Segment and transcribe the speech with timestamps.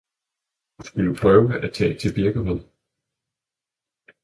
[0.77, 2.61] Du skulle prøve at tage til Birkerød